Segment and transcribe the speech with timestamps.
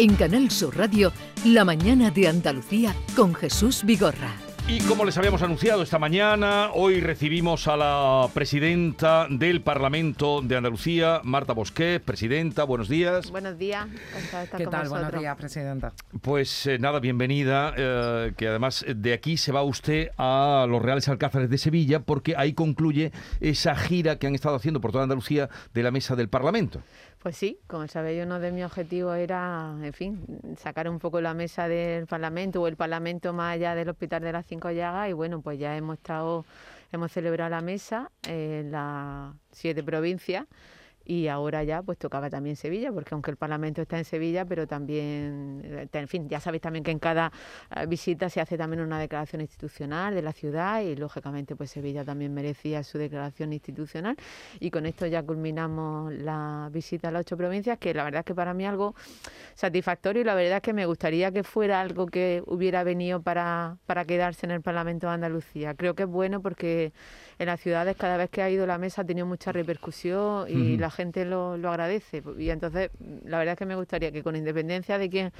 [0.00, 1.12] En Canal Sur Radio,
[1.44, 4.32] La mañana de Andalucía con Jesús Vigorra.
[4.68, 10.56] Y como les habíamos anunciado esta mañana, hoy recibimos a la presidenta del Parlamento de
[10.56, 12.00] Andalucía, Marta Bosquet.
[12.00, 13.30] Presidenta, buenos días.
[13.32, 13.88] Buenos días.
[14.56, 14.88] ¿Qué tal?
[14.88, 15.94] Buenos días, presidenta.
[16.20, 17.74] Pues eh, nada, bienvenida.
[17.76, 22.34] eh, que además de aquí se va usted a los Reales Alcázares de Sevilla porque
[22.36, 23.10] ahí concluye
[23.40, 26.82] esa gira que han estado haciendo por toda Andalucía de la mesa del Parlamento.
[27.20, 30.24] Pues sí, como sabéis, uno de mis objetivos era, en fin,
[30.56, 34.32] sacar un poco la mesa del Parlamento o el Parlamento más allá del Hospital de
[34.32, 36.44] las Cinco Llagas y bueno, pues ya hemos estado,
[36.92, 40.46] hemos celebrado la mesa en las siete provincias
[41.08, 44.66] y ahora ya pues tocaba también Sevilla, porque aunque el Parlamento está en Sevilla, pero
[44.66, 47.32] también, eh, en fin, ya sabéis también que en cada
[47.74, 52.04] eh, visita se hace también una declaración institucional de la ciudad y lógicamente pues Sevilla
[52.04, 54.16] también merecía su declaración institucional
[54.60, 58.26] y con esto ya culminamos la visita a las ocho provincias, que la verdad es
[58.26, 58.94] que para mí algo
[59.54, 63.78] satisfactorio y la verdad es que me gustaría que fuera algo que hubiera venido para,
[63.86, 65.72] para quedarse en el Parlamento de Andalucía.
[65.72, 66.92] Creo que es bueno porque
[67.38, 70.74] en las ciudades cada vez que ha ido la mesa ha tenido mucha repercusión y
[70.74, 70.80] Ujú.
[70.80, 72.22] la gente lo, lo agradece.
[72.38, 72.90] Y entonces,
[73.24, 75.32] la verdad es que me gustaría que con independencia de quién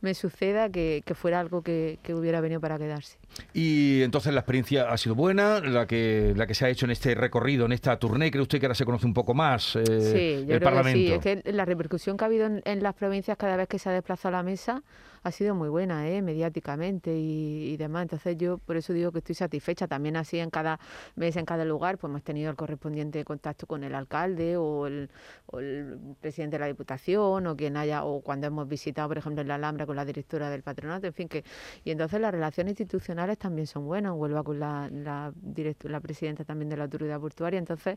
[0.00, 3.16] me suceda, que, que fuera algo que, que hubiera venido para quedarse.
[3.52, 6.90] Y entonces la experiencia ha sido buena, la que, la que se ha hecho en
[6.90, 8.30] este recorrido, en esta tournée.
[8.30, 10.98] ¿Cree usted que ahora se conoce un poco más eh, sí, yo el creo Parlamento?
[10.98, 11.38] que sí.
[11.38, 13.88] Es que la repercusión que ha habido en, en las provincias cada vez que se
[13.88, 14.82] ha desplazado a la mesa
[15.24, 16.22] ha sido muy buena, ¿eh?
[16.22, 18.02] mediáticamente y, demás.
[18.02, 19.88] Entonces yo por eso digo que estoy satisfecha.
[19.88, 20.78] También así en cada
[21.16, 25.10] mes, en cada lugar, pues hemos tenido el correspondiente contacto con el alcalde o el,
[25.46, 29.42] o el presidente de la Diputación o quien haya, o cuando hemos visitado, por ejemplo,
[29.42, 31.42] en la Alhambra con la directora del patronato, en fin, que
[31.84, 34.12] y entonces las relaciones institucionales también son buenas.
[34.14, 37.58] Huelva con la, la, direct- la presidenta también de la autoridad portuaria.
[37.58, 37.96] Entonces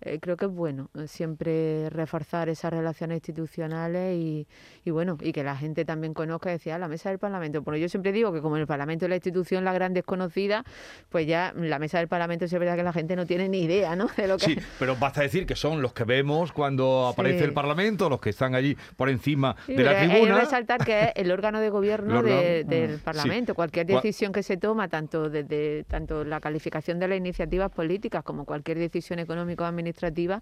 [0.00, 4.48] eh, creo que es bueno eh, siempre reforzar esas relaciones institucionales y,
[4.84, 7.60] y bueno, y que la gente también conozca, decía, "Ah, la mesa del Parlamento.
[7.62, 10.64] Bueno, yo siempre digo que como el Parlamento es la institución, la gran desconocida,
[11.10, 13.94] pues ya la mesa del Parlamento es verdad que la gente no tiene ni idea,
[13.96, 14.08] ¿no?
[14.16, 17.44] De lo que Sí, pero basta decir que son los que vemos cuando aparece Sí.
[17.44, 20.40] el Parlamento, los que están allí por encima Sí, de la pero hay que tribuna.
[20.40, 23.02] resaltar que es el órgano de gobierno de- del sí.
[23.04, 23.54] Parlamento.
[23.54, 28.22] Cualquier Cua- decisión que se toma, tanto desde tanto la calificación de las iniciativas políticas
[28.24, 30.40] como cualquier decisión económico administrativa,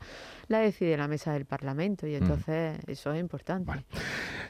[0.49, 2.06] la decide la mesa del Parlamento.
[2.06, 3.66] Y entonces eso es importante.
[3.66, 3.84] Vale.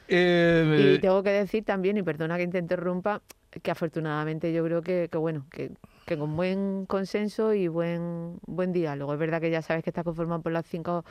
[0.08, 3.22] Eh, Y tengo que decir también, y perdona que te interrumpa,
[3.62, 5.72] que afortunadamente yo creo que, que bueno, que,
[6.12, 9.12] que con buen consenso y buen buen diálogo.
[9.14, 11.04] Es verdad que ya sabes que está conformado por las cinco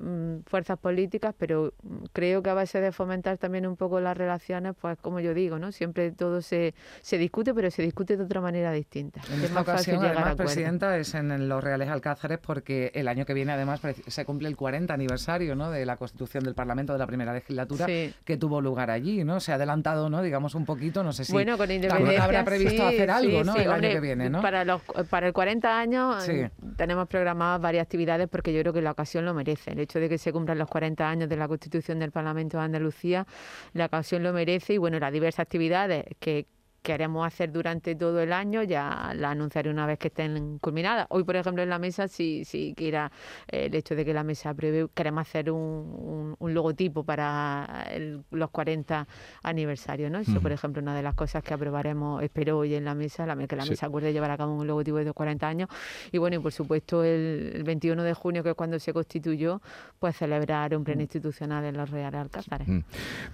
[0.00, 4.16] mm, fuerzas políticas, pero mm, creo que a base de fomentar también un poco las
[4.16, 5.72] relaciones, pues como yo digo, ¿no?
[5.72, 9.20] Siempre todo se, se discute, pero se discute de otra manera distinta.
[9.28, 12.38] En Es esta más fácil ocasión, llegar a además, presidenta, es en los Reales Alcázares
[12.38, 15.70] porque el año que viene, además, se cumple el 40 aniversario ¿no?
[15.70, 18.12] de la constitución del Parlamento de la primera legislatura Sí.
[18.24, 19.40] que tuvo lugar allí, ¿no?
[19.40, 20.22] Se ha adelantado, ¿no?
[20.22, 22.24] Digamos, un poquito, no sé si Bueno, con también independencia.
[22.24, 23.56] habrá previsto sí, hacer algo, sí, ¿no?
[23.56, 24.37] el hombre, año que viene, ¿no?
[24.42, 26.32] Para, los, para el 40 años Sí.
[26.32, 29.72] eh, tenemos programadas varias actividades porque yo creo que la ocasión lo merece.
[29.72, 32.64] El hecho de que se cumplan los 40 años de la Constitución del Parlamento de
[32.64, 33.26] Andalucía,
[33.72, 36.46] la ocasión lo merece y bueno, las diversas actividades que
[36.92, 41.06] queremos hacer durante todo el año, ya la anunciaré una vez que estén culminadas.
[41.10, 43.12] Hoy, por ejemplo, en la mesa, sí, sí que era
[43.52, 47.86] eh, el hecho de que la mesa prevé, queremos hacer un, un- un logotipo para
[47.92, 49.06] el- los 40
[49.42, 50.18] aniversarios, ¿no?
[50.18, 53.36] Eso, por ejemplo, una de las cosas que aprobaremos, espero hoy en la mesa, la,
[53.46, 53.70] que la Sí.
[53.70, 55.68] mesa acuerde llevar a cabo un logotipo de los 40 años.
[56.10, 59.60] Y bueno, y por supuesto, el, el 21 de junio, que es cuando se constituyó,
[59.98, 62.66] pues celebrar un pleno institucional en los Reales Alcázares.
[62.68, 62.80] Mm.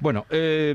[0.00, 0.74] Bueno, eh,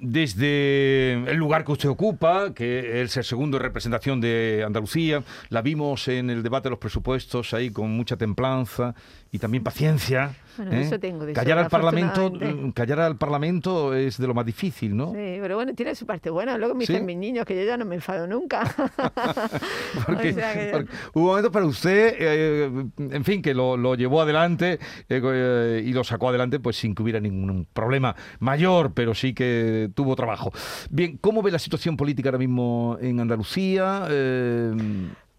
[0.00, 2.19] desde el lugar que usted ocupa,
[2.54, 6.78] que es el segundo en representación de Andalucía, la vimos en el debate de los
[6.78, 8.94] presupuestos ahí con mucha templanza
[9.32, 10.34] y también paciencia.
[10.56, 10.80] Bueno, ¿eh?
[10.82, 14.96] eso tengo de callar al Parlamento, mm, callar al Parlamento es de lo más difícil,
[14.96, 15.12] ¿no?
[15.12, 16.58] Sí, pero bueno, tiene su parte buena.
[16.58, 16.92] Luego me ¿Sí?
[16.92, 18.62] dicen mis niños que yo ya no me enfado nunca.
[20.06, 23.94] Porque, O sea que- porque hubo momentos para usted, eh, en fin, que lo, lo
[23.94, 24.78] llevó adelante
[25.08, 29.90] eh, y lo sacó adelante pues sin que hubiera ningún problema mayor, pero sí que
[29.94, 30.52] tuvo trabajo.
[30.90, 34.06] Bien, ¿cómo ve la situación política ahora mismo en Andalucía?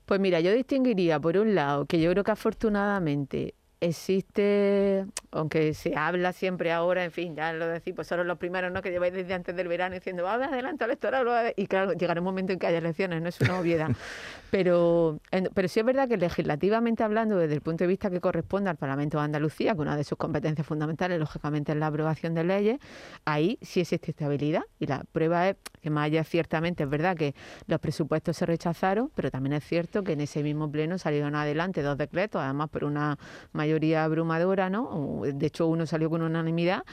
[0.05, 5.95] Pues mira, yo distinguiría, por un lado, que yo creo que afortunadamente existe, aunque se
[5.97, 8.81] habla siempre ahora, en fin, ya lo decís, pues son los primeros ¿no?
[8.81, 11.53] que lleváis desde antes del verano diciendo, va adelante electoral, ade-".
[11.57, 13.89] y claro, llegará un momento en que haya elecciones, no es una obviedad.
[14.51, 18.21] pero, en- pero sí es verdad que legislativamente hablando, desde el punto de vista que
[18.21, 22.35] corresponde al Parlamento de Andalucía, que una de sus competencias fundamentales, lógicamente, es la aprobación
[22.35, 22.79] de leyes,
[23.25, 24.61] ahí sí existe estabilidad.
[24.79, 27.35] Y la prueba es que más allá ciertamente es verdad que
[27.67, 31.81] los presupuestos se rechazaron, pero también es cierto que en ese mismo pleno salieron adelante
[31.81, 33.17] dos decretos, además por una
[33.51, 35.21] mayoría abrumadora, ¿no?
[35.25, 36.83] De hecho, uno salió con unanimidad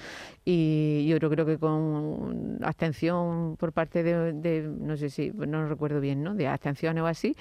[0.44, 6.23] y yo creo que con abstención por parte de, no sé si, no recuerdo bien,
[6.23, 6.35] ¿no?
[6.35, 7.37] De abstenciones o así,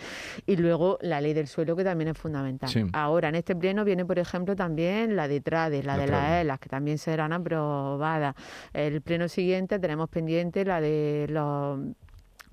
[0.46, 2.70] y luego la ley del suelo que también es fundamental.
[2.94, 6.60] Ahora, en este pleno viene, por ejemplo, también la de TRADES, la, de las ELAS,
[6.60, 8.36] que también serán aprobadas.
[8.74, 11.80] El pleno siguiente tenemos pendiente la de los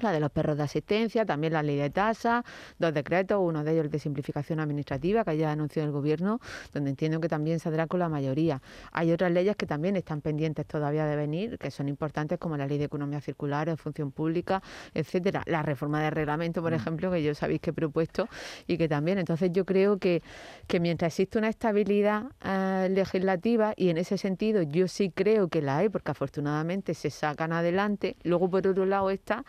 [0.05, 2.45] la de los perros de asistencia, también la ley de tasa,
[2.79, 6.41] dos decretos, uno de ellos el de simplificación administrativa que ya anunció el Gobierno,
[6.73, 8.61] donde entiendo que también saldrá con la mayoría.
[8.93, 12.67] Hay otras leyes que también están pendientes todavía de venir, que son importantes, como la
[12.67, 14.63] ley de economía circular, de función pública,
[14.93, 15.43] etcétera.
[15.47, 16.77] La reforma de reglamento, por mm.
[16.77, 18.29] ejemplo, que yo sabéis que he propuesto
[18.67, 19.19] y que también.
[19.19, 20.23] Entonces yo creo que,
[20.67, 25.63] que mientras existe una estabilidad eh, legislativa, y en ese sentido yo sí creo que
[25.63, 29.45] la hay, porque afortunadamente se sacan adelante, luego por otro lado está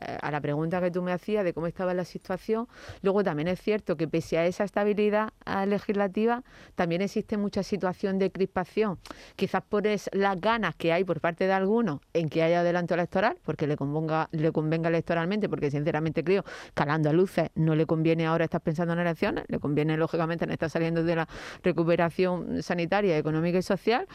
[0.00, 2.68] a la pregunta que tú me hacías de cómo estaba la situación,
[3.02, 6.42] luego también es cierto que pese a esa estabilidad eh, legislativa,
[6.74, 8.98] también existe mucha situación de crispación,
[9.36, 13.38] quizás por las ganas que hay por parte de algunos en que haya adelanto electoral,
[13.44, 16.44] porque le convenga, le convenga electoralmente, porque sinceramente creo
[16.74, 20.50] que a luces no le conviene ahora estar pensando en elecciones, le conviene lógicamente en
[20.50, 21.28] estar saliendo de la
[21.62, 24.06] recuperación sanitaria, económica y social,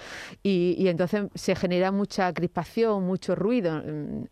[0.44, 4.26] y, y entonces se genera mucha crispación, mucho ruido mm,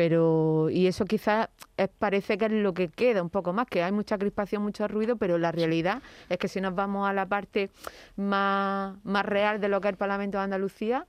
[0.00, 1.50] pero y eso quizás
[1.98, 5.16] parece que es lo que queda un poco más, que hay mucha crispación, mucho ruido,
[5.16, 6.00] pero la realidad
[6.30, 7.68] es que si nos vamos a la parte
[8.16, 11.06] más, más real de lo que es el Parlamento de Andalucía,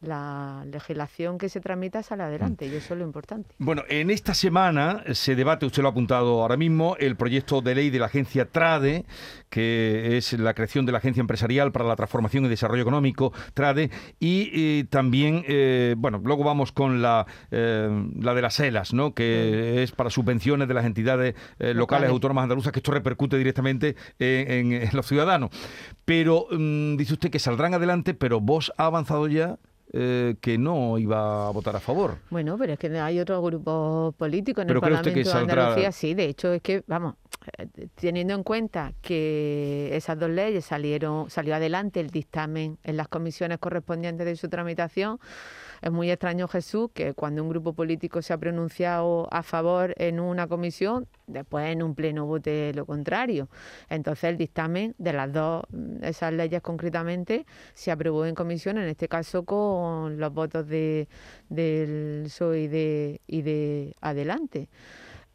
[0.00, 3.54] la legislación que se tramita sale adelante y eso es lo importante.
[3.58, 7.74] Bueno, en esta semana se debate, usted lo ha apuntado ahora mismo, el proyecto de
[7.74, 9.04] ley de la agencia TRADE,
[9.50, 13.90] que es la creación de la Agencia Empresarial para la Transformación y Desarrollo Económico, TRADE,
[14.18, 17.88] y, también, eh, bueno, luego vamos con la, eh,
[18.18, 19.14] la de las ELAS, ¿no?
[19.14, 23.96] que es para subvenciones de las entidades eh, locales, autónomas andaluzas, que esto repercute directamente
[24.18, 25.50] en, los ciudadanos.
[26.04, 29.58] Pero mm, dice usted que saldrán adelante, pero vos ha avanzado ya
[29.92, 32.18] eh, que no iba a votar a favor.
[32.30, 36.26] Bueno, pero es que hay otros grupos políticos en el Parlamento de Andalucía, sí, de
[36.26, 37.14] hecho es que, vamos,
[37.58, 43.08] eh, teniendo en cuenta que esas dos leyes salieron, salió adelante el dictamen en las
[43.08, 45.18] comisiones correspondientes de su tramitación,
[45.80, 50.20] es muy extraño, Jesús, que cuando un grupo político se ha pronunciado a favor en
[50.20, 53.48] una comisión, después en un pleno vote lo contrario.
[53.88, 58.88] Entonces el dictamen de las dos, mm, esas leyes concretamente, se aprobó en comisión, en
[58.88, 61.08] este caso con los votos de,
[61.48, 64.68] del PSOE y de, y de Adelante.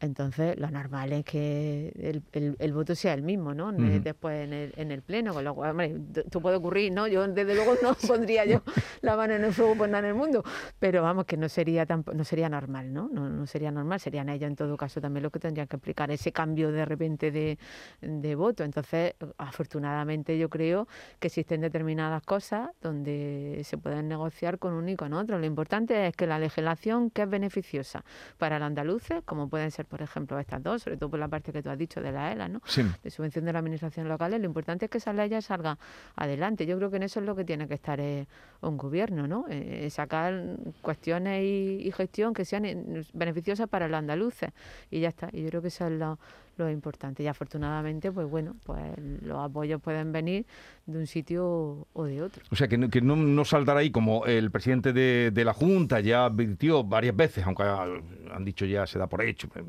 [0.06, 2.22] Entonces, lo normal es que
[2.58, 3.72] el, voto sea el mismo, ¿no?
[3.72, 7.06] Después en el, en el pleno, con lo cual, hombre, esto puede ocurrir, ¿no?
[7.06, 8.62] Yo, desde luego, no pondría yo
[9.02, 10.42] la mano en el fuego por nada en el mundo,
[10.78, 13.08] pero vamos, que no sería no sería normal, ¿no?
[13.12, 13.28] ¿no?
[13.28, 16.32] No sería normal, serían ellos en todo caso también los que tendrían que explicar ese
[16.32, 17.58] cambio de repente de,
[18.00, 18.64] de voto.
[18.64, 20.88] Entonces, afortunadamente, yo creo
[21.18, 25.38] que existen determinadas cosas donde se pueden negociar con uno y con otro.
[25.38, 28.04] Lo importante es que la legislación que es beneficiosa
[28.38, 31.54] para los andaluces, como pueden ser por ejemplo, estas dos, sobre todo por la parte
[31.54, 32.60] que tú has dicho de la ELA, ¿no?
[33.02, 35.78] De subvención de la administración local, lo importante es que esa ley ya salga
[36.16, 36.66] adelante.
[36.66, 38.26] Yo creo que en eso es lo que tiene que estar eh,
[38.60, 39.46] un gobierno, ¿no?
[39.48, 44.50] Eh, sacar cuestiones y, gestión que sean beneficiosas para los andaluces.
[44.90, 45.30] Y ya está.
[45.32, 46.18] Y yo creo que eso es lo,
[46.56, 47.22] lo importante.
[47.22, 48.82] Y afortunadamente, pues bueno, pues
[49.22, 50.46] los apoyos pueden venir
[50.86, 52.42] de un sitio o de otro.
[52.50, 56.24] O sea, que no, que no, saltará ahí como el presidente de, la Junta ya
[56.24, 59.62] advirtió varias veces, aunque han dicho ya se da por hecho, eh,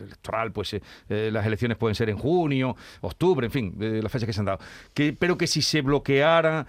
[0.00, 4.26] electoral, pues eh, eh, las elecciones pueden ser en junio, octubre, en fin, las fechas
[4.26, 4.58] que se han dado.
[4.92, 6.66] Que, pero que si se bloqueara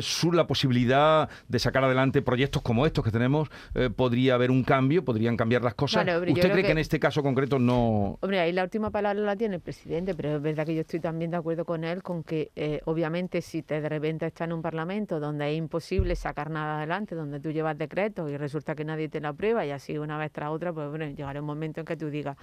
[0.00, 3.48] su, la posibilidad de sacar adelante proyectos como estos que tenemos,
[3.96, 6.06] podría haber un cambio, podrían cambiar las cosas.
[6.06, 6.70] ¿Usted cree que...
[6.70, 8.18] en este caso concreto no...?
[8.20, 11.00] Hombre, ahí la última palabra la tiene el presidente, pero es verdad que yo estoy
[11.00, 12.50] también de acuerdo con él con que
[12.84, 17.14] obviamente si te de repente estás en un parlamento donde es imposible sacar nada adelante,
[17.14, 20.32] donde tú llevas decretos y resulta que nadie te la aprueba y así una vez
[20.32, 22.36] tras otra, pues bueno, llegará un momento en que tú digas,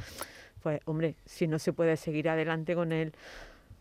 [0.61, 3.13] pues hombre, si no se puede seguir adelante con el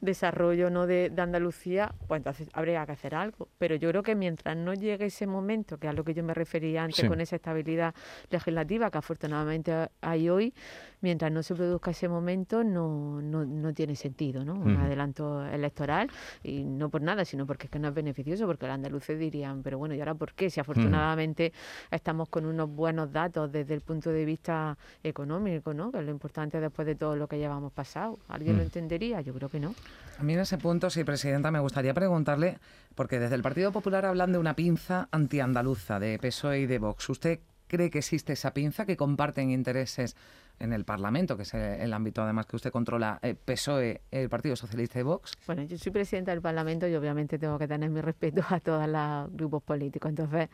[0.01, 3.49] desarrollo no de, Andalucía, pues entonces habría que hacer algo.
[3.59, 6.23] Pero yo creo que mientras no llegue ese momento, que es a lo que yo
[6.23, 7.95] me refería antes con esa estabilidad
[8.31, 10.55] legislativa que afortunadamente hay hoy,
[11.01, 14.55] mientras no se produzca ese momento no, no, no tiene sentido, ¿no?
[14.55, 16.11] Un adelanto electoral
[16.43, 19.63] y no por nada, sino porque es que no es beneficioso, porque los andaluces dirían,
[19.63, 20.51] pero bueno, ¿y ahora por qué?
[20.51, 21.53] Si afortunadamente
[21.91, 25.91] estamos con unos buenos datos desde el punto de vista económico, ¿no?
[25.93, 28.19] Que es lo importante después de todo lo que llevamos pasado.
[28.29, 29.21] ¿Alguien lo entendería?
[29.21, 29.75] Yo creo que no.
[30.19, 32.59] A mí en ese punto, sí, Presidenta, me gustaría preguntarle,
[32.95, 37.09] porque desde el Partido Popular hablan de una pinza antiandaluza, de PSOE y de Vox.
[37.09, 40.17] ¿Usted cree que existe esa pinza, que comparten intereses
[40.59, 44.57] en el Parlamento, que es el ámbito además que usted controla, eh, PSOE, el Partido
[44.57, 45.39] Socialista y Vox?
[45.47, 48.89] Bueno, yo soy presidenta del Parlamento y obviamente tengo que tener mi respeto a todos
[48.89, 50.09] los grupos políticos.
[50.09, 50.49] Entonces,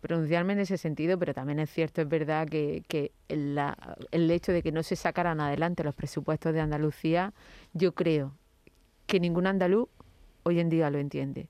[0.00, 4.72] pronunciarme en ese sentido, pero también es cierto, es verdad que, el hecho de que
[4.72, 7.32] no se sacaran adelante los presupuestos de Andalucía,
[7.72, 8.32] yo creo
[9.06, 9.88] que ningún andaluz
[10.44, 11.48] hoy en día lo entiende.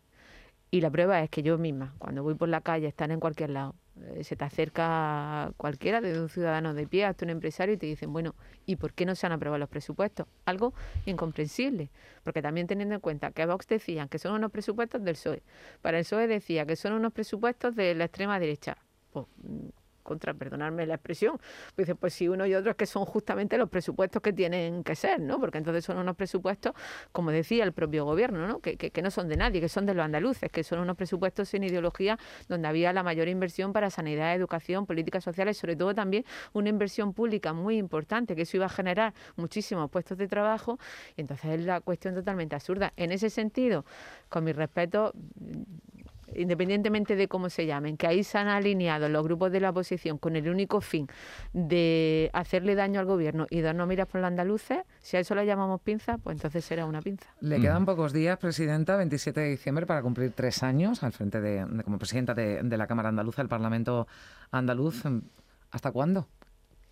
[0.71, 3.51] Y la prueba es que yo misma, cuando voy por la calle, están en cualquier
[3.51, 3.80] lado, eh,
[4.23, 8.13] se te acerca cualquiera, desde un ciudadano de pie hasta un empresario y te dicen,
[8.13, 8.35] bueno,
[8.67, 10.27] ¿y por qué no se han aprobado los presupuestos?
[10.45, 10.75] Algo
[11.07, 11.91] incomprensible,
[12.23, 15.43] porque también teniendo en cuenta que Vox decían que son unos presupuestos del PSOE,
[15.83, 18.77] para el PSOE decía que son unos presupuestos de la extrema derecha.
[19.13, 19.27] Pues,
[20.03, 21.39] contra, perdonarme la expresión,
[21.75, 24.83] pues dice, pues si uno y otro es que son justamente los presupuestos que tienen
[24.85, 25.39] que ser, ¿no?
[25.39, 26.73] Porque entonces son unos presupuestos,
[27.13, 28.61] como decía el propio gobierno, ¿no?
[28.61, 31.49] Que, que, no son de nadie, que son de los andaluces, que son unos presupuestos
[31.49, 36.25] sin ideología donde había la mayor inversión para sanidad, educación, políticas sociales, sobre todo también
[36.53, 40.79] una inversión pública muy importante, que eso iba a generar muchísimos puestos de trabajo,
[41.17, 42.93] y entonces es la cuestión totalmente absurda.
[42.97, 43.85] En ese sentido,
[44.29, 45.13] con mi respeto,
[46.35, 50.19] independientemente de cómo se llamen, que ahí se han alineado los grupos de la oposición
[50.19, 51.07] con el único fin
[51.53, 55.47] de hacerle daño al gobierno y darnos miras por los andaluces, si a eso le
[55.47, 57.27] llamamos pinza, pues entonces será una pinza.
[57.41, 57.63] Le mm.
[57.63, 61.99] quedan pocos días, Presidenta, 27 de diciembre, para cumplir tres años al frente de, como
[61.99, 64.07] Presidenta de, de la Cámara Andaluza, del Parlamento
[64.51, 65.03] andaluz.
[65.71, 66.27] ¿Hasta cuándo?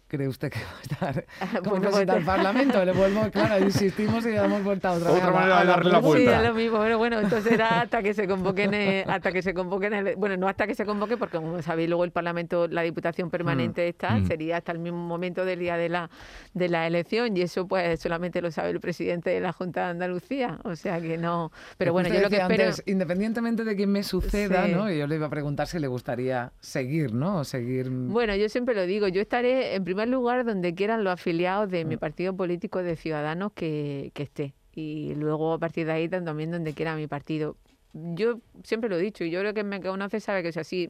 [0.08, 0.58] Cree usted que
[1.02, 2.84] va a estar como presidente del Parlamento?
[2.84, 5.98] Le vuelvo, claro, insistimos y le damos vuelta a otra, otra manera de darle la
[5.98, 6.30] vuelta.
[6.30, 8.74] Sí, es lo mismo, pero bueno, entonces era hasta que se convoquen,
[9.08, 12.10] hasta que se convoquen, bueno, no hasta que se convoque, porque como sabéis, luego el
[12.10, 14.26] Parlamento, la Diputación Permanente mm, está, mm.
[14.26, 16.10] sería hasta el mismo momento del día de la,
[16.54, 19.90] de la elección, y eso pues solamente lo sabe el presidente de la Junta de
[19.90, 22.64] Andalucía, o sea que no, pero bueno, yo lo que espero...
[22.64, 24.90] Antes, independientemente de quién me suceda, ¿no?
[24.90, 27.38] Y yo le iba a preguntar si le gustaría seguir, ¿no?
[27.38, 27.90] O seguir...
[27.90, 31.68] Bueno, yo siempre lo digo, yo estaré en primer primer lugar donde quieran los afiliados
[31.70, 31.98] de mi mm.
[31.98, 34.54] partido político de Ciudadanos que, esté.
[34.72, 37.56] Y luego a partir de ahí también donde quiera mi partido.
[37.92, 40.88] Yo siempre lo he dicho y yo creo que me conoce sabe que es así.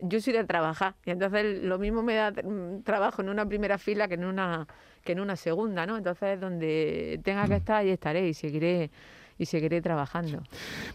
[0.00, 2.32] Yo soy de trabajar y entonces lo mismo me da
[2.82, 4.66] trabajo en una primera fila que en una
[5.04, 5.96] que en una segunda, ¿no?
[5.96, 7.58] Entonces donde tenga que mm.
[7.58, 8.90] estar ahí estaré y seguiré
[9.38, 10.42] y seguiré trabajando.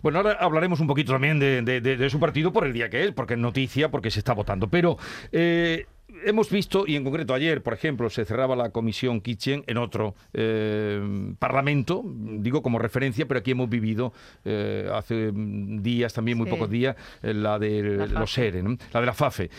[0.01, 3.11] Bueno, ahora hablaremos un poquito también de, de, su partido por el día que es,
[3.13, 4.67] porque es noticia, porque se está votando.
[4.67, 4.97] Pero
[5.31, 5.85] eh,
[6.23, 10.15] hemos visto, y en concreto ayer, por ejemplo, se cerraba la comisión Kitchen en otro
[10.33, 11.01] eh,
[11.39, 14.13] parlamento, digo como referencia, pero aquí hemos vivido
[14.45, 19.13] eh, hace días, también muy pocos días, eh, la de los SERE, la de la
[19.13, 19.49] FAFE.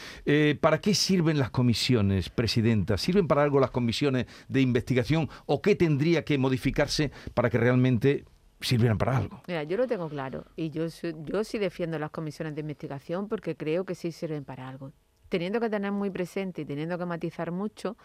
[0.60, 2.96] ¿Para qué sirven las comisiones, Presidenta?
[2.96, 8.24] ¿Sirven para algo las comisiones de investigación o qué tendría que modificarse para que realmente
[8.60, 9.40] sirvieran para algo.
[9.46, 10.86] Mira, yo lo tengo claro y yo,
[11.24, 14.92] yo sí defiendo las comisiones de investigación porque creo que sí sirven para algo
[15.28, 17.96] teniendo que tener muy presente y teniendo que matizar mucho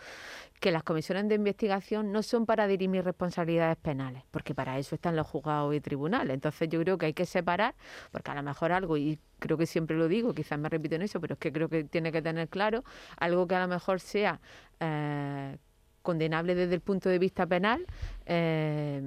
[0.60, 5.16] que las comisiones de investigación no son para dirimir responsabilidades penales, porque para eso están
[5.16, 6.34] los juzgados y tribunales.
[6.34, 7.76] Entonces yo creo que hay que separar,
[8.12, 11.02] porque a lo mejor algo, y creo que siempre lo digo, quizás me repito en
[11.02, 12.84] eso, pero es que creo que tiene que tener claro
[13.18, 14.40] algo que a lo mejor sea...
[14.80, 15.58] Eh,
[16.04, 17.88] condenable desde el punto de vista penal,
[18.28, 19.02] eh,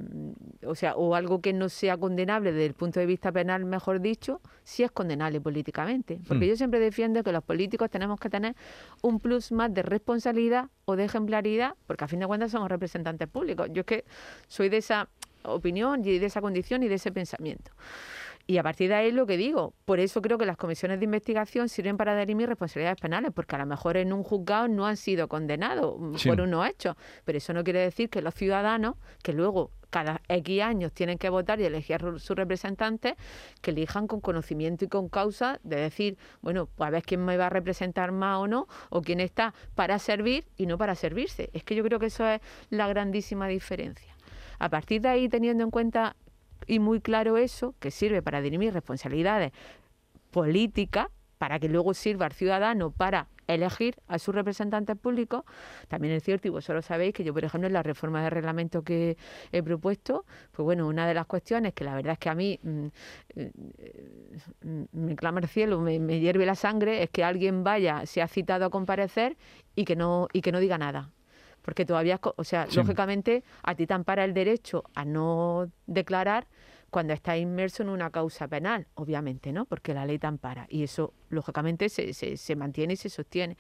[0.67, 4.01] o sea, o algo que no sea condenable desde el punto de vista penal, mejor
[4.01, 6.19] dicho, sí es condenable políticamente.
[6.27, 6.49] Porque hmm.
[6.49, 8.57] yo siempre defiendo que los políticos tenemos que tener
[9.03, 13.29] un plus más de responsabilidad o de ejemplaridad, porque a fin de cuentas somos representantes
[13.29, 13.69] públicos.
[13.73, 14.05] Yo es que
[14.49, 15.09] soy de esa
[15.45, 17.71] opinión y de esa condición y de ese pensamiento.
[18.49, 21.05] Y a partir de ahí lo que digo, por eso creo que las comisiones de
[21.05, 24.97] investigación sirven para dirimir responsabilidades penales, porque a lo mejor en un juzgado no han
[24.97, 29.73] sido condenados por unos hechos, pero eso no quiere decir que los ciudadanos, que luego
[29.91, 33.15] cada X años tienen que votar y elegir a sus representantes,
[33.63, 37.37] que elijan con conocimiento y con causa de decir, bueno, pues a ver quién me
[37.37, 41.51] va a representar más o no, o quién está para servir y no para servirse.
[41.53, 44.15] Es que yo creo que eso es la grandísima diferencia.
[44.59, 46.17] A partir de ahí, teniendo en cuenta
[46.67, 49.53] y muy claro eso, que sirve para dirimir responsabilidades
[50.31, 51.09] políticas,
[51.39, 55.45] para que luego sirva al ciudadano para elegir a sus representantes públicos.
[55.89, 58.83] También es cierto, y vosotros sabéis, que yo, por ejemplo, en la reforma de reglamento
[58.83, 59.17] que
[59.53, 62.59] he propuesto, pues bueno, una de las cuestiones que la verdad es que a mí
[62.63, 62.87] mm,
[64.63, 68.23] mm, me clama el cielo, me, me, hierve la sangre, es que alguien vaya, se
[68.23, 69.37] ha citado a comparecer
[69.75, 71.11] y que no, y que no diga nada
[71.67, 76.47] porque todavía, o sea, lógicamente a ti te ampara el derecho a no declarar
[76.91, 79.65] cuando estás inmerso en una causa penal, obviamente, ¿no?
[79.65, 83.57] Porque la ley te ampara y eso, lógicamente, se, se, mantiene y se sostiene.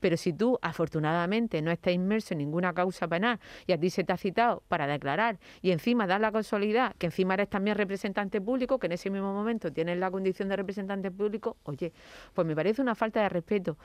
[0.00, 4.04] Pero si tú, afortunadamente, no estás inmerso en ninguna causa penal y a ti se
[4.04, 8.38] te ha citado para declarar y encima das la casualidad que encima eres también representante
[8.42, 11.94] público, que en ese mismo momento tienes la condición de representante público, oye,
[12.34, 13.78] pues me parece una falta de respeto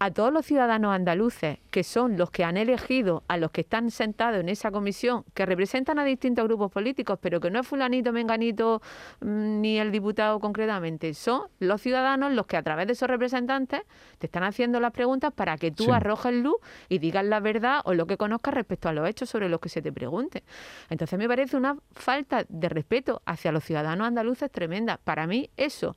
[0.00, 3.90] a todos los ciudadanos andaluces, que son los que han elegido a los que están
[3.90, 8.12] sentados en esa comisión, que representan a distintos grupos políticos, pero que no es fulanito,
[8.12, 8.82] menganito,
[9.20, 13.82] mm, ni el diputado concretamente, son los ciudadanos los que a través de esos representantes
[14.18, 15.90] te están haciendo las preguntas para que tú Sí.
[15.90, 16.56] arrojes luz
[16.88, 19.68] y digas la verdad o lo que conozcas respecto a los hechos sobre los que
[19.68, 20.42] se te pregunte.
[20.90, 24.98] Entonces me parece una falta de respeto hacia los ciudadanos andaluces tremenda.
[25.02, 25.96] Para mí eso,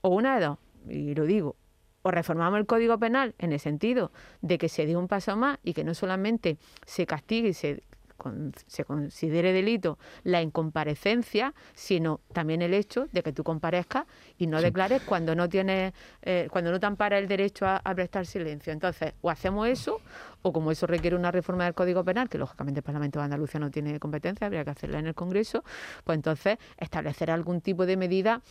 [0.00, 1.56] o una de dos, y lo digo,
[2.02, 5.58] o reformamos el Código Penal en el sentido de que se dé un paso más
[5.62, 7.82] y que no solamente se castigue y se,
[8.16, 14.06] con- se considere delito la incomparecencia, sino también el hecho de que tú comparezcas
[14.38, 17.94] y no declares cuando no tienes, eh, cuando no te ampara el derecho a, a
[17.94, 18.72] prestar silencio.
[18.72, 20.00] Entonces, o hacemos eso,
[20.42, 23.60] o como eso requiere una reforma del Código Penal, que lógicamente el Parlamento de Andalucía
[23.60, 25.62] no tiene competencia, habría que hacerla en el Congreso,
[26.04, 28.42] pues entonces establecer algún tipo de medida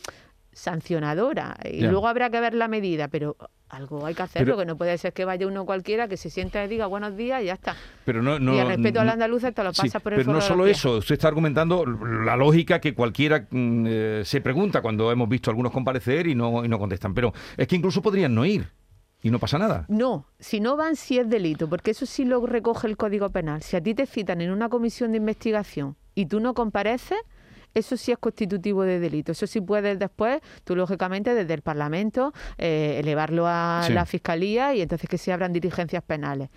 [0.58, 3.38] sancionadora y luego habrá que ver la medida, pero
[3.70, 6.30] algo hay que hacerlo, Pero- que no puede ser que vaya uno cualquiera que se
[6.30, 7.76] sienta y diga buenos días y ya está.
[8.06, 10.20] Pero no, no, y el respeto al no- andaluz te lo Sí, pasa por el
[10.20, 14.82] pero no solo eso, usted está argumentando la lógica que cualquiera mm, eh, se pregunta
[14.82, 17.14] cuando hemos visto a algunos comparecer y no, y no contestan.
[17.14, 18.68] Pero es que incluso podrían no ir
[19.22, 19.86] y no pasa nada.
[19.90, 23.62] No, si no van, sí es delito, porque eso sí lo recoge el Código Penal.
[23.64, 27.18] Si a ti te citan en una comisión de investigación y tú no compareces,
[27.78, 29.32] eso sí es constitutivo de delito.
[29.32, 33.94] Eso sí puedes después, tú lógicamente desde el Parlamento, eh, elevarlo a Sí.
[33.94, 36.50] la Fiscalía y entonces que se abran diligencias penales.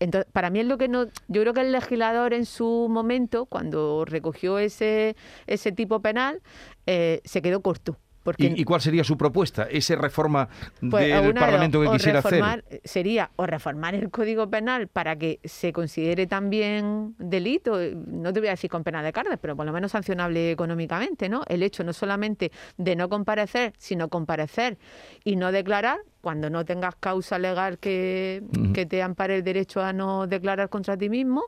[0.00, 1.06] Entonces, para mí es lo que no...
[1.28, 5.16] Yo creo que el legislador en su momento, cuando recogió ese,
[5.46, 6.40] ese tipo penal,
[6.86, 7.96] eh, se quedó corto.
[8.28, 9.66] Porque ¿Y, y cuál sería su propuesta?
[9.70, 10.48] ¿Esa reforma
[10.90, 12.80] pues, del de Parlamento dos, que quisiera reformar- hacer?
[12.84, 18.40] Sería o reformar el Código Penal para que se considere también delito, eh, no te
[18.40, 21.42] voy a decir con pena de cárcel, pero por lo menos sancionable económicamente, ¿no?
[21.48, 24.76] El hecho no solamente de no comparecer, sino comparecer
[25.24, 28.42] y no declarar cuando no tengas causa legal que
[28.88, 31.44] te ampare el derecho a no declarar contra ti mismo.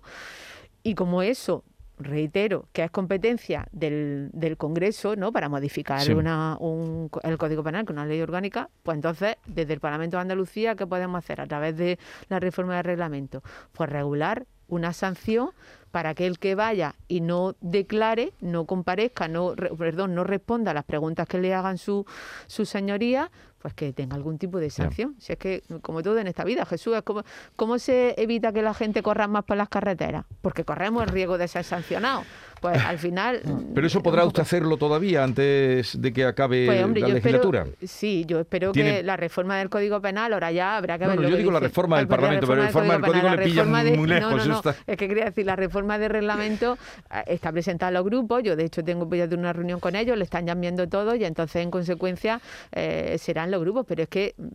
[0.82, 1.62] Y como eso,
[2.00, 5.32] reitero, que es competencia del, del Congreso, ¿no?
[5.32, 6.13] Para modificar Sí.
[6.13, 10.17] una, un el Código Penal, que es una ley orgánica, pues entonces, desde el Parlamento
[10.17, 13.43] de Andalucía, ¿qué podemos hacer a través de la reforma del reglamento?
[13.73, 15.50] Pues regular una sanción
[15.91, 20.84] para aquel que vaya y no declare, no comparezca, no, perdón, no responda a las
[20.84, 22.06] preguntas que le hagan su,
[22.47, 25.16] su señoría, pues que tenga algún tipo de sanción.
[25.18, 27.23] Si es que, como todo en esta vida, Jesús, es como,
[27.56, 30.25] ¿cómo se evita que la gente corra más por las carreteras?
[30.40, 32.26] Porque corremos el riesgo de ser sancionados.
[32.60, 33.40] Pues al final...
[33.75, 37.16] Pero eso mm, podrá usted hacerlo todavía antes de que acabe pues, hombre, la yo
[37.16, 37.66] espero- legislatura.
[37.86, 41.16] sí, yo espero Tiene- que la reforma del Código Penal, ahora ya habrá que ver
[41.16, 43.36] no, lo yo que digo la reforma del Parlamento, pero la reforma del Código Penal,
[43.36, 45.46] le la pilla de- muy lejos, No, no, eso no, está- es que quería decir,
[45.46, 46.76] la reforma de reglamento
[47.10, 49.96] eh, está presentada a los grupos, yo de hecho tengo ya de una reunión con
[49.96, 52.40] ellos, le están ya viendo todo y entonces en consecuencia
[52.73, 54.46] eh, serán los grupos, pero es que mm,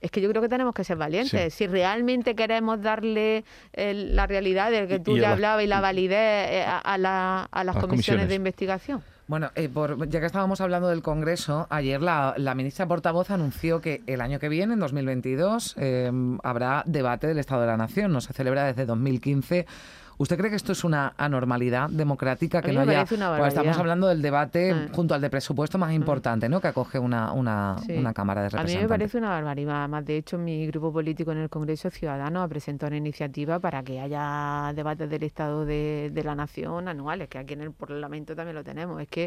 [0.00, 1.54] es que yo creo que tenemos que ser valientes.
[1.54, 6.50] Si realmente queremos darle el- la realidad del que tú ya hablabas y la validez
[6.50, 8.28] eh, a, a la- a las las comisiones comisiones.
[8.28, 9.02] de investigación.
[9.28, 13.80] Bueno, eh, por- ya que estábamos hablando del Congreso, ayer la, la ministra portavoz anunció
[13.80, 16.12] que el año que viene, en 2022, eh,
[16.44, 18.12] habrá debate del Estado de la Nación.
[18.12, 19.66] No se celebra desde 2015.
[20.18, 22.62] ¿Usted cree que esto es una anormalidad democrática?
[22.62, 23.04] Que A mí no me haya.
[23.38, 24.88] Pues estamos hablando del debate Ah.
[24.92, 26.60] junto al de presupuesto más importante, ¿no?
[26.60, 27.92] Que acoge una, una, Sí.
[27.98, 28.82] una Cámara de A mí Representantes.
[28.82, 29.78] me parece una barbaridad.
[29.80, 33.82] Además, de hecho, mi grupo político en el Congreso Ciudadanos ha presentado una iniciativa para
[33.82, 38.34] que haya debates del Estado de, de la Nación anuales, que aquí en el Parlamento
[38.34, 39.00] también lo tenemos.
[39.02, 39.24] Es que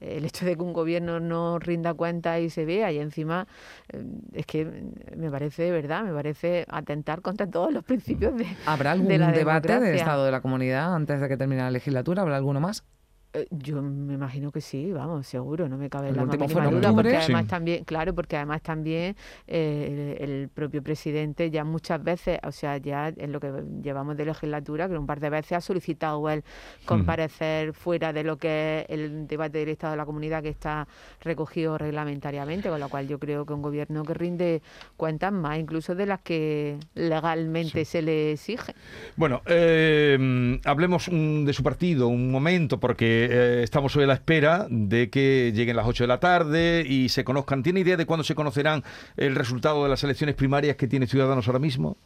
[0.00, 3.46] eh, el hecho de que un gobierno no rinda cuenta y se vea, y encima,
[3.92, 4.02] eh,
[4.34, 8.46] es que mm, me parece de verdad, me parece atentar contra todos los principios de,
[8.66, 9.94] ¿Habrá algún de la debate democracia.
[9.96, 12.22] Estado de la Comunidad antes de que termine la legislatura?
[12.22, 12.84] ¿Habrá alguno más?
[13.32, 16.68] Eh, Yo me imagino que sí, vamos, seguro, no me cabe El la más mínima
[16.68, 17.48] duda, porque además Sí.
[17.50, 19.14] también, claro, porque además también
[19.46, 24.16] eh, el, el propio presidente ya muchas veces, o sea, ya en lo que llevamos
[24.16, 26.44] de legislatura, que un par de veces ha solicitado él
[26.86, 30.86] comparecer fuera de lo que es el debate del Estado de la Comunidad que está
[31.20, 34.62] recogido reglamentariamente, con lo cual yo creo que un gobierno que rinde
[34.96, 38.74] cuentas más incluso de las que legalmente se le exige.
[39.16, 44.14] Bueno, eh, hablemos mm, de su partido un momento, porque eh, estamos hoy a la
[44.14, 47.62] espera de que lleguen las 8 de la tarde y se conozcan.
[47.62, 48.82] ¿Tiene idea de cuándo se conocerán
[49.16, 51.96] el resultado de las elecciones primarias que tiene Ciudadanos ahora mismo?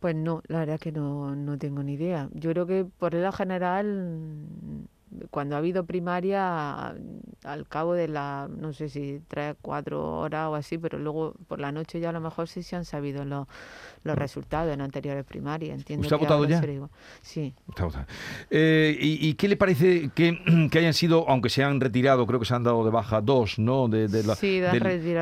[0.00, 2.28] Pues no, la verdad es que no, no tengo ni idea.
[2.32, 4.88] Yo creo que por regla general
[5.30, 6.94] cuando ha habido primaria,
[7.44, 11.58] al cabo de la, no sé si tres, cuatro horas o así, pero luego por
[11.60, 13.46] la noche ya a lo mejor sí se han sabido los,
[14.04, 15.78] los resultados en anteriores primarias.
[15.78, 16.60] Entiendo ¿Usted ha votado ya?
[17.22, 17.54] Sí.
[18.50, 20.38] Eh, ¿y, y qué le parece que,
[20.70, 23.58] que hayan sido, aunque se han retirado, creo que se han dado de baja dos,
[23.58, 23.88] ¿no?
[23.88, 24.70] De, de la- Sí, de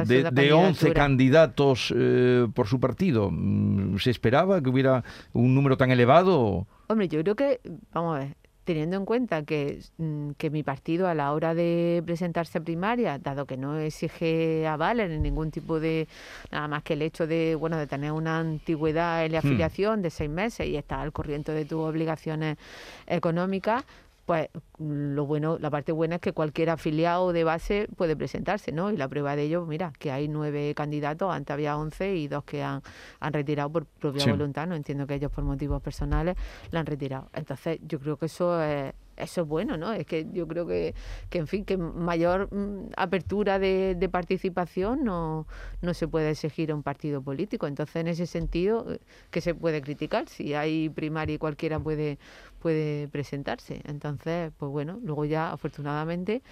[0.04, 0.94] de, la de 11 candidatura.
[0.94, 3.30] candidatos eh, por su partido.
[3.32, 6.66] Mm, ¿Se esperaba que hubiera un número tan elevado?
[6.88, 7.60] Hombre, yo creo que,
[7.92, 8.36] vamos a ver,
[8.68, 13.18] teniendo en cuenta que, mm, que mi partido a la hora de presentarse a primaria,
[13.18, 16.06] dado que no exige avales ni ningún tipo de,
[16.52, 19.46] nada más que el hecho de, bueno, de tener una antigüedad en la Hmm.
[19.46, 22.58] afiliación de seis meses y estar al corriente de tus obligaciones
[23.06, 23.84] económicas,
[24.28, 28.90] pues lo bueno, la parte buena es que cualquier afiliado de base puede presentarse, ¿no?
[28.90, 32.44] Y la prueba de ello, mira, que hay nueve candidatos, antes había once y dos
[32.44, 32.82] que han,
[33.20, 34.30] han retirado por propia Sí.
[34.30, 36.36] voluntad, no entiendo que ellos por motivos personales
[36.70, 37.30] la han retirado.
[37.32, 39.92] Entonces, yo creo que eso es, eso es bueno, ¿no?
[39.94, 40.94] Es que yo creo que,
[41.30, 45.46] que en fin, que mayor mm, apertura de, de participación no,
[45.80, 47.66] no se puede exigir a un partido político.
[47.66, 50.28] Entonces, en ese sentido, eh, que se puede criticar?
[50.28, 52.18] Si hay primaria y cualquiera puede,
[52.58, 53.80] puede presentarse.
[53.84, 56.42] Entonces, pues bueno, luego ya, afortunadamente,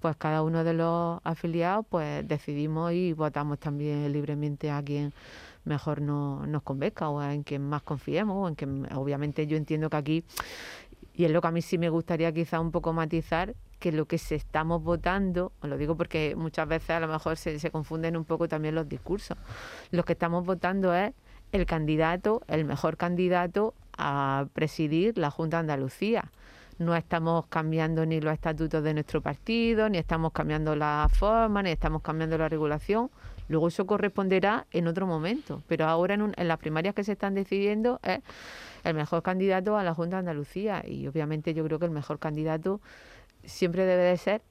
[0.00, 5.12] pues cada uno de los afiliados, pues decidimos y votamos también libremente a quien
[5.64, 9.90] mejor no, nos convenzca o en quien más confiemos o en que obviamente yo entiendo
[9.90, 10.24] que aquí
[11.16, 14.04] y es lo que a mí sí me gustaría quizá un poco matizar, que lo
[14.04, 17.70] que se estamos votando, os lo digo porque muchas veces a lo mejor se, se
[17.70, 19.36] confunden un poco también los discursos,
[19.90, 21.14] lo que estamos votando es
[21.52, 26.30] el candidato, el mejor candidato a presidir la Junta de Andalucía.
[26.78, 31.70] No estamos cambiando ni los estatutos de nuestro partido, ni estamos cambiando la forma, ni
[31.70, 33.10] estamos cambiando la regulación.
[33.48, 35.62] Luego eso corresponderá en otro momento.
[35.68, 38.20] Pero ahora en, un- en las primarias que se están decidiendo es
[38.84, 40.82] el mejor candidato a la Junta de Andalucía.
[40.86, 42.80] Y obviamente yo creo que el mejor candidato
[43.44, 44.42] siempre debe de ser,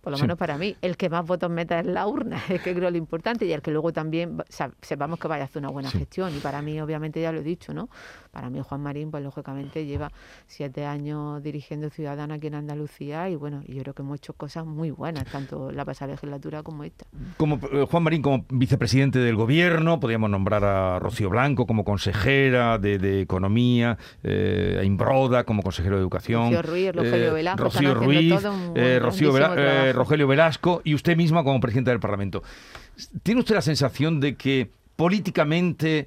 [0.00, 0.22] por lo Sí.
[0.24, 2.36] menos para mí, el que más votos meta en la urna.
[2.60, 4.36] Es que creo lo importante y el que luego también
[4.80, 5.98] sepamos que vaya a hacer una buena Sí.
[5.98, 6.34] gestión.
[6.36, 7.88] Y para mí, obviamente, ya lo he dicho, ¿no?
[8.30, 10.10] Para mí Juan Marín, pues lógicamente lleva
[10.46, 14.64] siete años dirigiendo Ciudadana aquí en Andalucía y bueno, yo creo que hemos hecho cosas
[14.66, 17.04] muy buenas, tanto la pasada legislatura como esta.
[17.36, 22.78] Como eh, Juan Marín como vicepresidente del gobierno, podríamos nombrar a Rocío Blanco como consejera
[22.78, 26.44] de, de Economía, eh, a Imbroda como consejero de Educación.
[26.54, 29.92] Rocío Ruiz, Rogelio Velasco, Rocío están haciendo Ruiz, todo un eh, Rocío grandísimo eh.
[29.92, 32.42] Rogelio Velasco y usted misma como presidenta del Parlamento.
[33.22, 36.06] ¿Tiene usted la sensación de que políticamente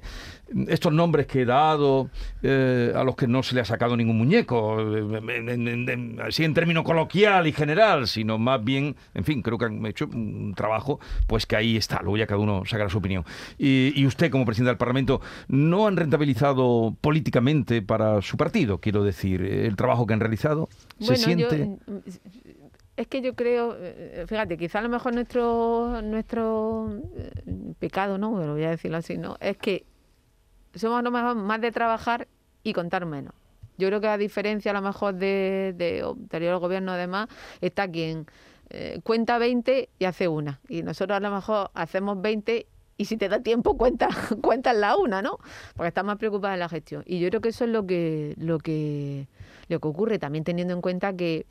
[0.68, 2.08] estos nombres que he dado,
[2.40, 5.88] eh, a los que no se le ha sacado ningún muñeco, eh, en- en- en-
[5.90, 9.84] en- así en término coloquial y general, sino más bien, en fin, creo que han
[9.84, 13.24] hecho un trabajo, pues que ahí está, luego ya cada uno sacará su opinión.
[13.58, 19.02] Y, y usted, como presidente del Parlamento, ¿no han rentabilizado políticamente para su partido, quiero
[19.02, 20.68] decir, el trabajo que han realizado?
[21.00, 21.64] ¿Se Bueno, yo, siente?
[21.66, 21.98] mm,
[22.96, 27.30] es que yo creo, eh, fíjate, quizá a lo mejor nuestro nuestro eh,
[27.78, 28.30] pecado, ¿no?
[28.30, 29.36] Bueno, voy a decirlo así, ¿no?
[29.40, 29.84] Es que
[30.74, 32.28] somos mejor más de trabajar
[32.62, 33.34] y contar menos.
[33.78, 37.28] Yo creo que a diferencia a lo mejor de, de anterior gobierno además,
[37.60, 38.26] está quien
[38.70, 40.60] eh, cuenta 20 y hace una.
[40.68, 42.66] Y nosotros a lo mejor hacemos 20
[42.98, 44.08] y si te da tiempo cuenta,
[44.42, 45.38] cuentas la una, ¿no?
[45.76, 47.02] Porque estás más preocupada en la gestión.
[47.06, 49.26] Y yo creo que eso es lo que, lo que,
[49.68, 51.44] lo que ocurre, también teniendo en cuenta que,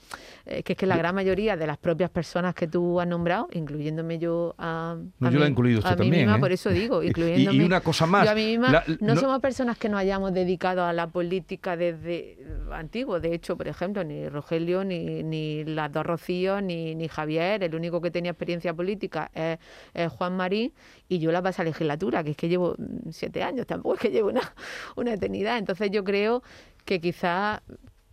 [0.45, 3.47] eh, que es que la gran mayoría de las propias personas que tú has nombrado,
[3.51, 6.38] incluyéndome yo a, No, a yo la he mí- incluido usted a mí también, misma,
[6.38, 6.39] ¿eh?
[6.39, 7.58] por eso digo, Y- y- incluyéndome.
[7.58, 9.99] y una cosa más, Yo a mí misma la- no, no- somos personas que nos
[9.99, 12.38] hayamos dedicado a la política desde
[12.71, 13.19] antiguo.
[13.19, 17.75] De hecho, por ejemplo, ni Rogelio, ni, ni las dos Rocío, ni, ni Javier, el
[17.75, 19.60] único que tenía experiencia política es,
[19.93, 20.73] es Juan Marín,
[21.08, 24.10] y yo la pasada legislatura, que es que llevo mm, siete años, tampoco es que
[24.10, 24.41] llevo una,
[24.95, 25.58] una eternidad.
[25.58, 26.41] Entonces yo creo
[26.86, 27.62] que quizás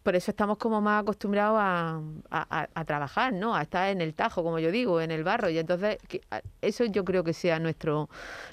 [0.03, 3.55] por eso estamos como más acostumbrados a, a- a- trabajar, ¿no?
[3.55, 5.49] A estar en el tajo, como yo digo, en el barro.
[5.49, 6.21] Y entonces que-
[6.61, 8.09] eso yo creo que sea nuestro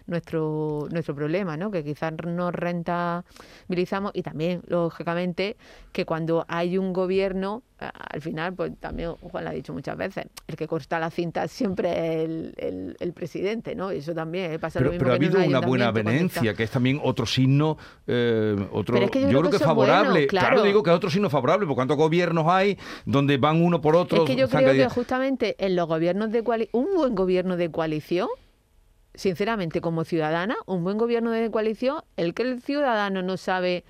[0.08, 1.72] nuestro nuestro problema, ¿no?
[1.72, 5.58] Que quizás nos rentabilizamos y también, lógicamente,
[5.92, 10.26] que cuando hay un gobierno, al final, pues también Juan lo ha dicho muchas veces,
[10.48, 13.94] el que corta la cinta siempre es el, el- el presidente, ¿no?
[13.94, 14.60] Y eso también ¿eh?
[14.60, 17.26] pasa Pero, lo mismo pero ha que habido una buena venencia, que es también otro
[17.26, 20.28] signo, eh, otro, es que yo creo que bueno, favorable.
[20.28, 20.62] claro.
[20.64, 24.24] digo que es otro signo favorable, porque cuántos gobiernos hay donde van uno por otro.
[24.24, 27.72] Es que yo creo que justamente en los gobiernos de coalición, un buen gobierno de
[27.72, 28.28] coalición,
[29.14, 33.84] sinceramente como ciudadana, un buen gobierno de coalición, el que el ciudadano no sabe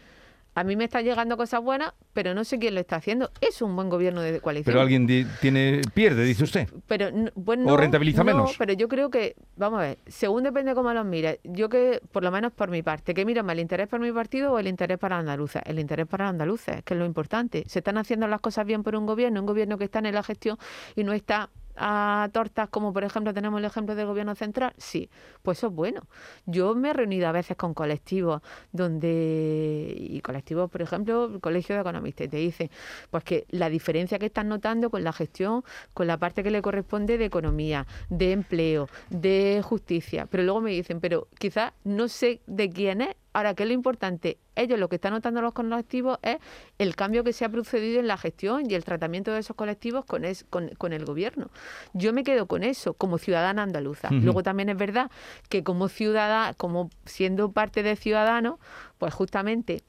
[0.55, 3.31] a mí me están llegando cosas buenas, pero no sé quién lo está haciendo.
[3.39, 4.65] Es un buen gobierno de coalición.
[4.73, 6.67] Pero alguien di- tiene pierde, dice usted.
[6.87, 8.55] Pero, bueno, ¿O no, rentabiliza no, menos?
[8.57, 12.23] pero yo creo que, vamos a ver, según depende cómo los mires, yo que, por
[12.23, 14.67] lo menos por mi parte, que miro más el interés por mi partido o el
[14.67, 15.61] interés para los andaluces.
[15.65, 17.63] El interés para los andaluces, que es lo importante.
[17.67, 20.23] Se están haciendo las cosas bien por un gobierno, un gobierno que está en la
[20.23, 20.57] gestión
[20.95, 25.09] y no está a tortas como por ejemplo tenemos el ejemplo del gobierno central, sí,
[25.41, 26.01] pues eso es bueno.
[26.45, 31.75] Yo me he reunido a veces con colectivos donde, y colectivos, por ejemplo, el Colegio
[31.75, 32.69] de Economistas, y te dicen
[33.09, 35.63] pues que la diferencia que están notando con la gestión,
[35.93, 40.71] con la parte que le corresponde de economía, de empleo, de justicia, pero luego me
[40.71, 44.39] dicen, pero quizás no sé de quién es, Ahora, ¿qué lo importante?
[44.59, 46.37] Ellos lo que están notando los colectivos es
[46.77, 50.05] el cambio que se ha procedido en la gestión y el tratamiento de esos colectivos
[50.05, 51.49] con, es- con, con el gobierno.
[51.93, 54.09] Yo me quedo con eso como ciudadana andaluza.
[54.25, 55.09] Luego también es verdad
[55.49, 58.59] que como ciudadana, como siendo parte de ciudadanos,
[58.97, 59.81] pues justamente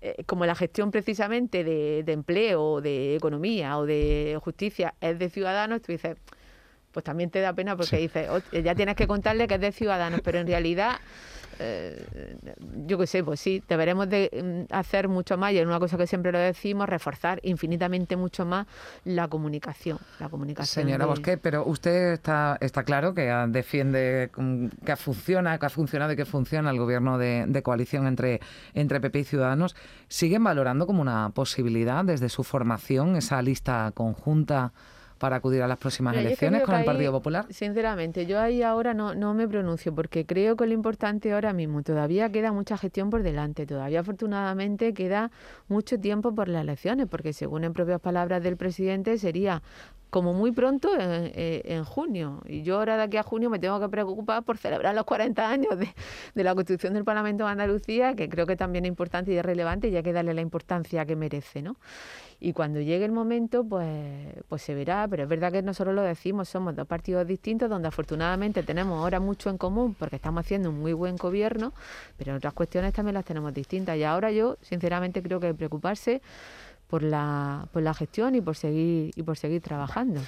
[0.00, 5.30] eh, como la gestión precisamente de, de empleo, de economía o de justicia es de
[5.30, 6.16] ciudadanos, tú dices,
[6.96, 8.02] pues también te da pena porque Sí.
[8.04, 10.96] dices, "Oh, ya tienes que contarle que es de ciudadanos, pero en realidad,
[11.58, 12.36] eh,
[12.86, 15.98] yo qué sé, pues sí, deberemos de mm, hacer mucho más, y es una cosa
[15.98, 18.66] que siempre lo decimos, reforzar infinitamente mucho más
[19.04, 19.98] la comunicación.
[20.20, 25.58] La comunicación Señora de- Bosquet, pero usted está, está claro que defiende mm, que funciona,
[25.58, 28.40] que ha funcionado y que funciona el gobierno de, de coalición entre,
[28.72, 29.76] entre PP y Ciudadanos.
[30.08, 34.72] ¿Siguen valorando como una posibilidad desde su formación esa lista conjunta
[35.18, 37.46] para acudir a las próximas elecciones con el ahí, Partido Popular?
[37.50, 41.82] Sinceramente, yo ahí ahora no, no me pronuncio porque creo que lo importante ahora mismo,
[41.82, 45.30] todavía queda mucha gestión por delante, todavía afortunadamente queda
[45.68, 49.62] mucho tiempo por las elecciones, porque según en propias palabras del presidente sería
[50.16, 52.40] como muy pronto en, en- junio.
[52.46, 55.46] Y yo ahora de aquí a junio me tengo que preocupar por celebrar los 40
[55.46, 59.36] años de, la Constitución del Parlamento de Andalucía, que creo que también es importante y
[59.36, 61.76] es relevante y hay que darle la importancia que merece, ¿no?
[62.40, 63.88] Y cuando llegue el momento, pues,
[64.48, 67.88] pues se verá, pero es verdad que nosotros lo decimos, somos dos partidos distintos donde
[67.88, 71.74] afortunadamente tenemos ahora mucho en común porque estamos haciendo un muy buen gobierno,
[72.16, 73.98] pero en otras cuestiones también las tenemos distintas.
[73.98, 76.22] Y ahora yo, sinceramente, creo que preocuparse
[76.88, 80.20] por la, por la gestión y por seguir y por seguir trabajando.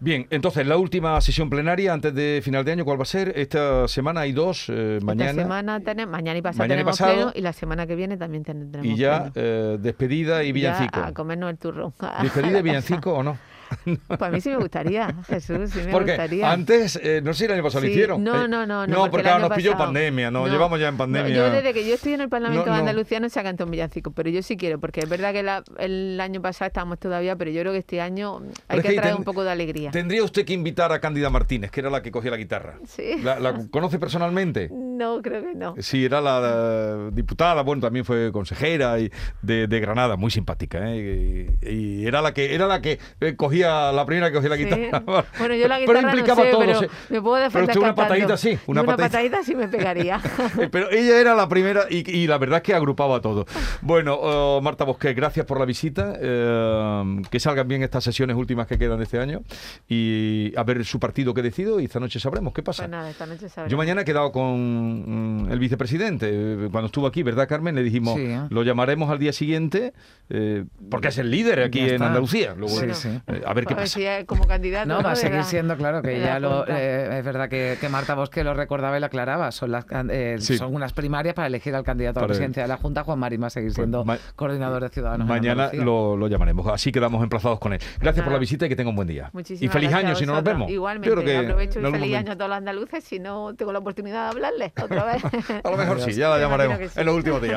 [0.00, 3.32] Bien, entonces la última sesión plenaria antes de final de año, ¿cuál va a ser?
[3.36, 5.30] Esta semana hay dos, eh, mañana.
[5.30, 7.14] Esta semana tenemos, mañana y pasado Mañana y tenemos pasado.
[7.14, 9.32] pleno y la semana que viene también ten- tenemos y ya pleno.
[9.34, 11.00] eh, despedida y Ya villancico.
[11.00, 11.92] a comernos el turrón.
[12.22, 12.62] ¿Despedida y
[13.02, 13.36] villancico o no?
[14.08, 16.50] Pues a mí sí me gustaría, Jesús, sí me Porque gustaría.
[16.50, 18.22] antes, eh, no sé si el año pasado lo hicieron.
[18.24, 18.86] No, Eh, no, no.
[18.86, 20.46] No, porque, porque ahora nos pilló pandemia, ¿no?
[20.48, 21.34] Llevamos ya en No, pandemia.
[21.34, 22.88] yo desde que yo estoy en el Parlamento No, de no.
[22.88, 25.42] Andalucía no se ha cantado un villancico, pero yo sí quiero, porque es verdad que
[25.42, 28.84] la- el año pasado estábamos todavía, pero yo creo que este año Pero hay es
[28.84, 29.90] que traer ten- un poco de alegría.
[29.90, 32.78] Tendría usted que invitar a Cándida Martínez, que era la que cogía la guitarra.
[32.86, 33.16] Sí.
[33.22, 34.68] ¿La, la conoce personalmente?
[34.72, 35.74] No, creo que no.
[35.78, 39.10] Sí, era la, la diputada, bueno, también fue consejera y
[39.42, 41.48] de, de Granada, muy simpática, ¿eh?
[41.62, 41.68] Y,
[42.02, 44.64] y era la que era la que eh, cogía la primera que cogía la Sí.
[44.64, 45.24] guitarra.
[45.38, 46.86] Bueno, yo la Pero guitarra implicaba no sé, todo, pero sí.
[47.10, 48.08] me puedo Pero defender usted una cantando.
[48.08, 49.08] patadita sí, una patadita.
[49.08, 50.20] patadita sí me pegaría.
[50.58, 53.46] Eh, Pero ella era la primera y, y la verdad es que agrupaba todo.
[53.82, 56.14] Bueno, eh, Marta Bosquet, gracias por la visita.
[56.20, 59.42] eh, que salgan bien estas sesiones últimas que quedan de este año.
[59.88, 62.82] Y a ver su partido que decido y esta noche sabremos qué pasa.
[62.84, 63.70] Pues nada, esta noche sabremos.
[63.70, 66.28] Yo mañana he quedado con mm, el vicepresidente.
[66.30, 67.74] eh, Cuando estuvo aquí, ¿verdad, Carmen?
[67.74, 68.40] Le dijimos, Sí, ¿eh?
[68.50, 69.92] lo llamaremos al día siguiente,
[70.30, 72.06] eh, porque es el líder aquí Ya en está.
[72.06, 72.54] Andalucía.
[72.56, 73.08] Luego, Sí, sí.
[73.26, 73.86] eh, a ver qué pasa.
[73.86, 74.86] si es como candidato.
[74.88, 77.88] No, va a seguir la- siendo, claro, que ya lo, eh, es verdad que, que
[77.88, 79.50] Marta Bosque lo recordaba y lo aclaraba.
[79.52, 80.58] Son, las, eh, Sí.
[80.58, 83.04] son unas primarias para elegir al candidato a la presidencia de la Junta.
[83.04, 84.04] Juan Marín va a seguir Pues siendo
[84.36, 85.26] coordinador de Ciudadanos.
[85.26, 86.66] Mañana lo, lo llamaremos.
[86.68, 87.80] Así quedamos emplazados con él.
[88.00, 89.30] Gracias por la visita y que tenga un buen día.
[89.32, 90.70] Muchísimas y feliz año si no nos vemos.
[90.70, 92.16] Igualmente, Yo creo que aprovecho y feliz momento.
[92.18, 95.22] año a todos los andaluces si no tengo la oportunidad de hablarles otra vez.
[95.64, 97.00] A lo mejor sí, ya la llamaremos sí.
[97.00, 97.54] en los últimos días.